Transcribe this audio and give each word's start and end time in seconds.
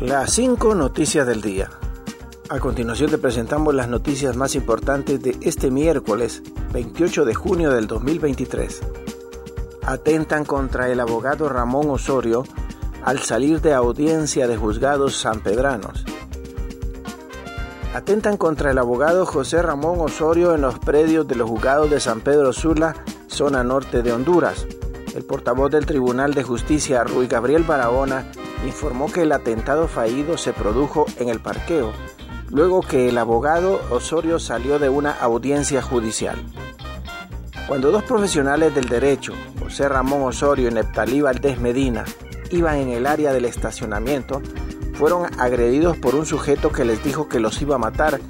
Las 0.00 0.32
5 0.32 0.74
noticias 0.74 1.26
del 1.26 1.42
día. 1.42 1.70
A 2.48 2.58
continuación 2.58 3.10
te 3.10 3.18
presentamos 3.18 3.72
las 3.74 3.88
noticias 3.88 4.36
más 4.36 4.56
importantes 4.56 5.22
de 5.22 5.36
este 5.42 5.70
miércoles 5.70 6.42
28 6.72 7.24
de 7.24 7.34
junio 7.34 7.70
del 7.70 7.86
2023. 7.86 8.80
Atentan 9.84 10.44
contra 10.44 10.88
el 10.88 10.98
abogado 10.98 11.48
Ramón 11.48 11.88
Osorio 11.90 12.44
al 13.04 13.20
salir 13.20 13.60
de 13.60 13.74
audiencia 13.74 14.48
de 14.48 14.56
juzgados 14.56 15.16
sanpedranos. 15.16 16.04
Atentan 17.94 18.36
contra 18.36 18.70
el 18.72 18.78
abogado 18.78 19.24
José 19.24 19.62
Ramón 19.62 20.00
Osorio 20.00 20.54
en 20.54 20.62
los 20.62 20.78
predios 20.78 21.28
de 21.28 21.36
los 21.36 21.48
juzgados 21.48 21.90
de 21.90 22.00
San 22.00 22.22
Pedro 22.22 22.52
Sula, 22.52 22.96
zona 23.28 23.62
norte 23.62 24.02
de 24.02 24.12
Honduras. 24.12 24.66
El 25.14 25.24
portavoz 25.24 25.70
del 25.70 25.86
Tribunal 25.86 26.34
de 26.34 26.42
Justicia, 26.42 27.04
Rui 27.04 27.28
Gabriel 27.28 27.62
Barahona, 27.64 28.32
informó 28.64 29.10
que 29.10 29.22
el 29.22 29.32
atentado 29.32 29.88
fallido 29.88 30.38
se 30.38 30.52
produjo 30.52 31.06
en 31.18 31.28
el 31.28 31.40
parqueo, 31.40 31.92
luego 32.48 32.82
que 32.82 33.08
el 33.08 33.18
abogado 33.18 33.80
Osorio 33.90 34.38
salió 34.38 34.78
de 34.78 34.88
una 34.88 35.12
audiencia 35.12 35.82
judicial. 35.82 36.36
Cuando 37.66 37.90
dos 37.90 38.02
profesionales 38.02 38.74
del 38.74 38.88
derecho, 38.88 39.32
José 39.60 39.88
Ramón 39.88 40.22
Osorio 40.22 40.68
y 40.68 40.72
Neptalí 40.72 41.20
Valdés 41.20 41.58
Medina, 41.60 42.04
iban 42.50 42.76
en 42.76 42.90
el 42.90 43.06
área 43.06 43.32
del 43.32 43.46
estacionamiento, 43.46 44.42
fueron 44.94 45.26
agredidos 45.40 45.96
por 45.96 46.14
un 46.14 46.26
sujeto 46.26 46.70
que 46.70 46.84
les 46.84 47.02
dijo 47.02 47.28
que 47.28 47.40
los 47.40 47.60
iba 47.62 47.76
a 47.76 47.78
matar 47.78 48.20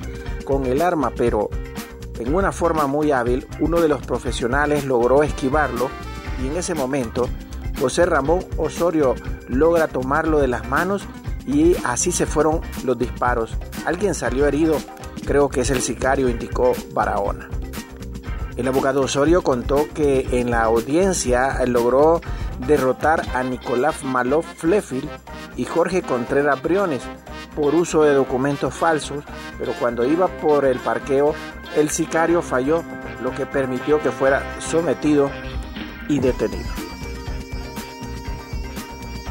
con 0.44 0.66
el 0.66 0.80
arma, 0.80 1.12
pero 1.16 1.50
en 2.18 2.34
una 2.34 2.52
forma 2.52 2.86
muy 2.86 3.10
hábil, 3.10 3.46
uno 3.58 3.80
de 3.80 3.88
los 3.88 4.06
profesionales 4.06 4.84
logró 4.84 5.22
esquivarlo 5.22 5.90
y 6.42 6.46
en 6.46 6.56
ese 6.56 6.74
momento 6.74 7.28
José 7.82 8.06
Ramón 8.06 8.44
Osorio 8.58 9.16
logra 9.48 9.88
tomarlo 9.88 10.38
de 10.38 10.46
las 10.46 10.68
manos 10.68 11.02
y 11.48 11.74
así 11.82 12.12
se 12.12 12.26
fueron 12.26 12.60
los 12.84 12.96
disparos. 12.96 13.56
Alguien 13.84 14.14
salió 14.14 14.46
herido, 14.46 14.76
creo 15.26 15.48
que 15.48 15.62
es 15.62 15.70
el 15.70 15.82
sicario, 15.82 16.28
indicó 16.28 16.74
Barahona. 16.92 17.48
El 18.56 18.68
abogado 18.68 19.00
Osorio 19.00 19.42
contó 19.42 19.88
que 19.92 20.28
en 20.30 20.52
la 20.52 20.62
audiencia 20.62 21.60
logró 21.66 22.20
derrotar 22.68 23.24
a 23.34 23.42
Nicolás 23.42 24.04
Malov 24.04 24.44
Flefil 24.44 25.10
y 25.56 25.64
Jorge 25.64 26.02
Contreras 26.02 26.62
Briones 26.62 27.02
por 27.56 27.74
uso 27.74 28.04
de 28.04 28.14
documentos 28.14 28.72
falsos, 28.72 29.24
pero 29.58 29.72
cuando 29.80 30.04
iba 30.04 30.28
por 30.28 30.66
el 30.66 30.78
parqueo, 30.78 31.34
el 31.76 31.90
sicario 31.90 32.42
falló, 32.42 32.84
lo 33.24 33.34
que 33.34 33.44
permitió 33.44 34.00
que 34.00 34.12
fuera 34.12 34.40
sometido 34.60 35.32
y 36.08 36.20
detenido 36.20 36.81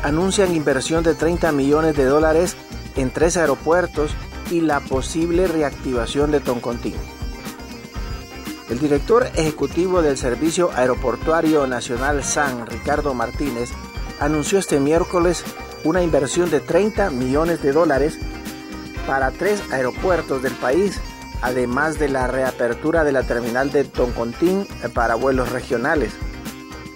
anuncian 0.04 0.56
inversión 0.56 1.04
de 1.04 1.14
30 1.14 1.52
millones 1.52 1.96
de 1.96 2.06
dólares 2.06 2.56
en 2.96 3.12
tres 3.12 3.38
aeropuertos 3.38 4.12
y 4.50 4.62
la 4.62 4.80
posible 4.80 5.48
reactivación 5.48 6.32
de 6.32 6.40
Toncontín. 6.40 6.96
El 8.70 8.80
director 8.80 9.28
ejecutivo 9.36 10.02
del 10.02 10.18
Servicio 10.18 10.72
Aeroportuario 10.74 11.68
Nacional 11.68 12.24
SAN, 12.24 12.66
Ricardo 12.68 13.14
Martínez, 13.14 13.70
anunció 14.20 14.60
este 14.60 14.80
miércoles 14.80 15.44
una 15.84 16.04
inversión 16.04 16.50
de 16.50 16.60
30 16.60 17.10
millones 17.10 17.62
de 17.62 17.72
dólares 17.72 18.18
para 19.08 19.32
tres 19.32 19.62
aeropuertos 19.72 20.42
del 20.42 20.54
país, 20.54 21.02
además 21.42 22.00
de 22.00 22.08
la 22.08 22.28
reapertura 22.28 23.04
de 23.04 23.12
la 23.12 23.24
terminal 23.24 23.72
de 23.72 23.84
Toncontín 23.84 24.68
para 24.94 25.16
vuelos 25.16 25.52
regionales 25.52 26.14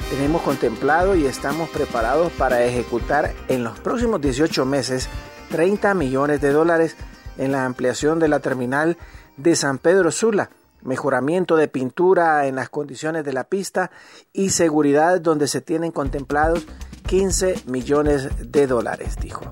tenemos 0.10 0.42
contemplado 0.44 1.16
y 1.16 1.26
estamos 1.26 1.70
preparados 1.70 2.32
para 2.34 2.64
ejecutar 2.64 3.34
en 3.48 3.64
los 3.64 3.80
próximos 3.80 4.22
18 4.22 4.66
meses 4.66 5.10
30 5.50 5.94
millones 5.94 6.42
de 6.42 6.52
dólares 6.52 6.96
en 7.38 7.52
la 7.52 7.66
ampliación 7.66 8.20
de 8.20 8.28
la 8.28 8.40
terminal 8.40 8.98
de 9.38 9.56
San 9.56 9.78
Pedro 9.78 10.12
Sula, 10.12 10.52
mejoramiento 10.82 11.56
de 11.56 11.68
pintura 11.68 12.46
en 12.48 12.56
las 12.56 12.70
condiciones 12.70 13.26
de 13.26 13.34
la 13.34 13.46
pista 13.46 13.92
y 14.32 14.52
seguridad 14.52 15.20
donde 15.20 15.48
se 15.48 15.62
tienen 15.62 15.92
contemplados 15.92 16.66
15 17.08 17.64
millones 17.68 18.52
de 18.52 18.68
dólares, 18.68 19.16
dijo. 19.20 19.52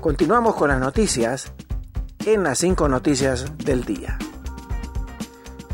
Continuamos 0.00 0.54
con 0.54 0.68
las 0.68 0.80
noticias 0.80 1.52
en 2.26 2.42
las 2.42 2.58
5 2.58 2.88
noticias 2.88 3.46
del 3.58 3.84
día. 3.84 4.18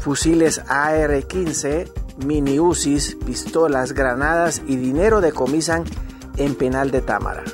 Fusiles 0.00 0.60
AR-15 0.68 2.05
mini 2.25 2.59
UCIs, 2.59 3.16
pistolas, 3.27 3.93
granadas 3.93 4.62
y 4.66 4.77
dinero 4.77 5.21
decomisan 5.21 5.84
en 6.37 6.54
penal 6.54 6.91
de 6.91 7.00
Támara. 7.00 7.44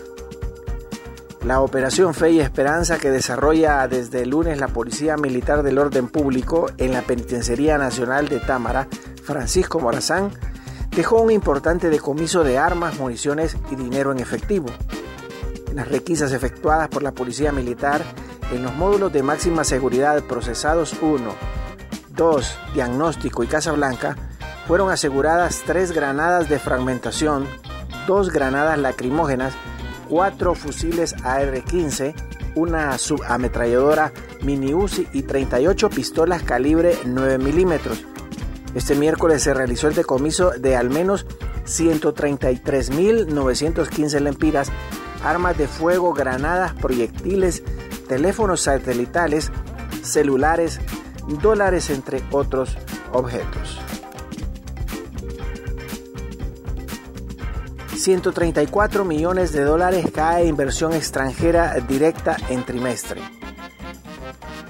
La 1.45 1.61
operación 1.61 2.15
Fe 2.15 2.31
y 2.31 2.41
Esperanza 2.41 2.99
que 2.99 3.11
desarrolla 3.11 3.87
desde 3.89 4.23
el 4.23 4.31
lunes 4.31 4.61
la 4.61 4.69
Policía 4.69 5.17
Militar 5.17 5.65
del 5.65 5.79
Orden 5.79 6.09
Público 6.09 6.71
en 6.79 6.93
la 6.93 7.03
Penitenciaría 7.03 7.79
Nacional 7.79 8.29
de 8.29 8.39
Támara, 8.39 8.87
Francisco 9.25 9.81
Morazán, 9.81 10.31
dejó 10.95 11.21
un 11.21 11.33
importante 11.33 11.91
decomiso 11.91 12.45
de 12.45 12.59
armas, 12.59 12.99
municiones 12.99 13.57
y 13.73 13.75
dinero 13.75 14.13
en 14.13 14.21
efectivo. 14.21 14.67
Las 15.75 15.89
requisas 15.89 16.33
efectuadas 16.33 16.89
por 16.89 17.03
la 17.03 17.13
Policía 17.13 17.51
Militar 17.51 18.03
en 18.53 18.63
los 18.63 18.75
módulos 18.77 19.13
de 19.13 19.25
máxima 19.25 19.65
seguridad 19.65 20.23
procesados 20.23 20.95
1, 21.01 21.35
2, 22.15 22.59
Diagnóstico 22.75 23.43
y 23.43 23.47
Casa 23.49 23.73
Blanca, 23.73 24.17
fueron 24.67 24.91
aseguradas 24.91 25.63
tres 25.67 25.93
granadas 25.93 26.49
de 26.49 26.59
fragmentación, 26.59 27.47
dos 28.07 28.31
granadas 28.31 28.79
lacrimógenas, 28.79 29.53
cuatro 30.09 30.55
fusiles 30.55 31.15
AR-15, 31.25 32.15
una 32.55 32.97
subametralladora 32.99 34.13
mini 34.43 34.75
Uzi 34.75 35.09
y 35.13 35.23
38 35.23 35.89
pistolas 35.91 36.43
calibre 36.43 36.99
9 37.05 37.39
milímetros. 37.39 38.05
Este 38.75 38.95
miércoles 38.95 39.43
se 39.43 39.55
realizó 39.55 39.89
el 39.89 39.95
decomiso 39.95 40.51
de 40.51 40.77
al 40.77 40.91
menos 40.91 41.27
133.915 41.67 44.21
lempiras, 44.21 44.69
armas 45.23 45.57
de 45.59 45.69
fuego, 45.69 46.13
granadas, 46.13 46.75
proyectiles, 46.75 47.63
teléfonos 48.09 48.63
satelitales, 48.63 49.53
celulares, 50.03 50.81
dólares, 51.43 51.91
entre 51.91 52.23
otros 52.31 52.77
objetos. 53.13 53.79
134 58.03 59.05
millones 59.05 59.53
de 59.53 59.63
dólares 59.63 60.07
cae 60.13 60.47
inversión 60.47 60.93
extranjera 60.93 61.75
directa 61.87 62.37
en 62.49 62.65
trimestre. 62.65 63.21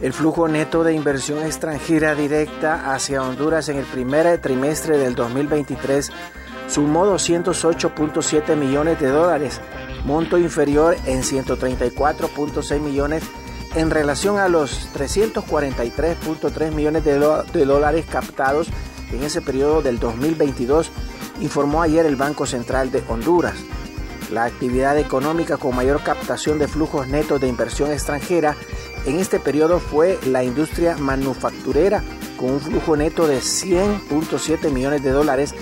El 0.02 0.12
flujo 0.12 0.48
neto 0.48 0.84
de 0.84 0.92
inversión 0.92 1.42
extranjera 1.42 2.14
directa 2.14 2.92
hacia 2.92 3.22
Honduras 3.22 3.70
en 3.70 3.78
el 3.78 3.86
primer 3.86 4.38
trimestre 4.42 4.98
del 4.98 5.14
2023 5.14 6.10
sumó 6.68 7.06
208.7 7.06 8.54
millones 8.54 9.00
de 9.00 9.08
dólares, 9.08 9.62
monto 10.04 10.36
inferior 10.36 10.94
en 11.06 11.22
134.6 11.22 12.80
millones 12.80 13.22
en 13.74 13.90
relación 13.90 14.38
a 14.38 14.48
los 14.48 14.92
343.3 14.92 16.72
millones 16.72 17.02
de, 17.02 17.64
dólares 17.64 18.04
captados 18.10 18.68
en 19.10 19.22
ese 19.22 19.40
periodo 19.40 19.80
del 19.80 19.98
2022 19.98 20.90
informó 21.42 21.82
ayer 21.82 22.06
el 22.06 22.16
Banco 22.16 22.46
Central 22.46 22.90
de 22.90 23.04
Honduras. 23.08 23.56
La 24.30 24.44
actividad 24.44 24.96
económica 24.96 25.58
con 25.58 25.76
mayor 25.76 26.02
captación 26.02 26.58
de 26.58 26.68
flujos 26.68 27.06
netos 27.08 27.38
de 27.40 27.48
inversión 27.48 27.92
extranjera 27.92 28.56
en 29.04 29.18
este 29.18 29.40
periodo 29.40 29.80
fue 29.80 30.18
la 30.26 30.44
industria 30.44 30.96
manufacturera, 30.96 32.04
con 32.38 32.52
un 32.52 32.60
flujo 32.60 32.96
neto 32.96 33.26
de 33.26 33.40
100.7 33.40 34.70
millones 34.70 35.02
de 35.02 35.10
dólares, 35.10 35.56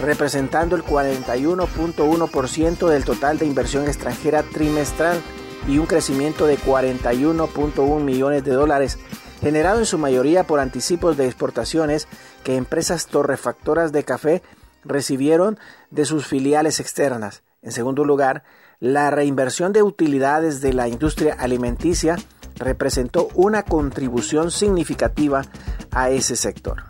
representando 0.00 0.76
el 0.76 0.84
41.1% 0.84 2.88
del 2.88 3.04
total 3.04 3.38
de 3.38 3.46
inversión 3.46 3.88
extranjera 3.88 4.42
trimestral 4.42 5.22
y 5.66 5.78
un 5.78 5.86
crecimiento 5.86 6.46
de 6.46 6.58
41.1 6.58 8.00
millones 8.00 8.44
de 8.44 8.52
dólares, 8.52 8.98
generado 9.40 9.78
en 9.78 9.86
su 9.86 9.96
mayoría 9.98 10.46
por 10.46 10.60
anticipos 10.60 11.16
de 11.16 11.24
exportaciones 11.26 12.06
que 12.44 12.56
empresas 12.56 13.06
torrefactoras 13.06 13.90
de 13.92 14.04
café 14.04 14.42
recibieron 14.84 15.58
de 15.90 16.04
sus 16.04 16.26
filiales 16.26 16.80
externas. 16.80 17.42
En 17.62 17.72
segundo 17.72 18.04
lugar, 18.04 18.42
la 18.80 19.10
reinversión 19.10 19.72
de 19.72 19.82
utilidades 19.82 20.60
de 20.60 20.72
la 20.72 20.88
industria 20.88 21.34
alimenticia 21.38 22.16
representó 22.56 23.28
una 23.34 23.62
contribución 23.62 24.50
significativa 24.50 25.42
a 25.90 26.10
ese 26.10 26.36
sector. 26.36 26.82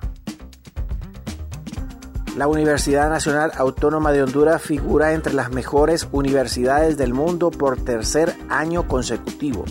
La 2.37 2.47
Universidad 2.47 3.11
Nacional 3.11 3.53
Autónoma 3.56 4.11
de 4.11 4.23
Honduras 4.23 4.62
figura 4.62 5.12
entre 5.12 5.35
las 5.35 5.50
mejores 5.50 6.09
universidades 6.12 6.97
del 6.97 7.12
mundo 7.12 7.50
por 7.50 7.85
tercer 7.85 8.35
año 8.49 8.88
consecutivo. 8.88 9.67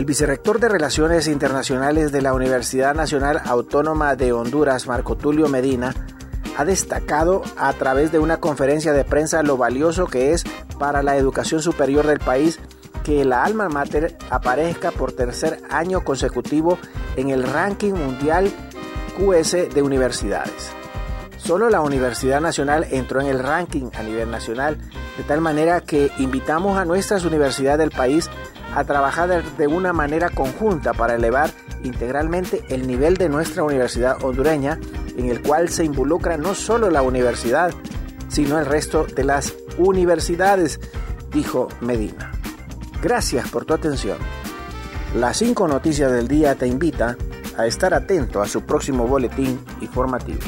El 0.00 0.06
vicerrector 0.06 0.60
de 0.60 0.70
Relaciones 0.70 1.28
Internacionales 1.28 2.10
de 2.10 2.22
la 2.22 2.32
Universidad 2.32 2.94
Nacional 2.94 3.42
Autónoma 3.44 4.16
de 4.16 4.32
Honduras, 4.32 4.86
Marco 4.86 5.14
Tulio 5.14 5.46
Medina, 5.50 5.94
ha 6.56 6.64
destacado 6.64 7.42
a 7.58 7.70
través 7.74 8.10
de 8.10 8.18
una 8.18 8.38
conferencia 8.40 8.94
de 8.94 9.04
prensa 9.04 9.42
lo 9.42 9.58
valioso 9.58 10.06
que 10.06 10.32
es 10.32 10.44
para 10.78 11.02
la 11.02 11.18
educación 11.18 11.60
superior 11.60 12.06
del 12.06 12.18
país 12.18 12.58
que 13.04 13.26
la 13.26 13.44
alma 13.44 13.68
mater 13.68 14.16
aparezca 14.30 14.90
por 14.90 15.12
tercer 15.12 15.60
año 15.68 16.02
consecutivo 16.02 16.78
en 17.16 17.28
el 17.28 17.42
ranking 17.42 17.92
mundial 17.92 18.50
QS 19.18 19.74
de 19.74 19.82
universidades. 19.82 20.72
Solo 21.36 21.68
la 21.68 21.82
Universidad 21.82 22.40
Nacional 22.40 22.86
entró 22.90 23.20
en 23.20 23.26
el 23.26 23.38
ranking 23.38 23.90
a 23.98 24.02
nivel 24.02 24.30
nacional, 24.30 24.78
de 25.18 25.24
tal 25.24 25.42
manera 25.42 25.82
que 25.82 26.10
invitamos 26.16 26.78
a 26.78 26.86
nuestras 26.86 27.26
universidades 27.26 27.78
del 27.78 27.90
país 27.90 28.30
a 28.74 28.84
trabajar 28.84 29.42
de 29.56 29.66
una 29.66 29.92
manera 29.92 30.30
conjunta 30.30 30.92
para 30.92 31.14
elevar 31.14 31.50
integralmente 31.82 32.62
el 32.68 32.86
nivel 32.86 33.16
de 33.16 33.28
nuestra 33.28 33.62
universidad 33.62 34.22
hondureña, 34.22 34.78
en 35.16 35.28
el 35.28 35.42
cual 35.42 35.68
se 35.68 35.84
involucra 35.84 36.36
no 36.36 36.54
solo 36.54 36.90
la 36.90 37.02
universidad, 37.02 37.72
sino 38.28 38.58
el 38.58 38.66
resto 38.66 39.04
de 39.04 39.24
las 39.24 39.54
universidades, 39.78 40.80
dijo 41.32 41.68
Medina. 41.80 42.32
Gracias 43.02 43.48
por 43.48 43.64
tu 43.64 43.74
atención. 43.74 44.18
Las 45.14 45.38
cinco 45.38 45.66
noticias 45.66 46.12
del 46.12 46.28
día 46.28 46.54
te 46.54 46.66
invita 46.66 47.16
a 47.56 47.66
estar 47.66 47.94
atento 47.94 48.40
a 48.40 48.46
su 48.46 48.62
próximo 48.62 49.06
boletín 49.06 49.60
informativo. 49.80 50.40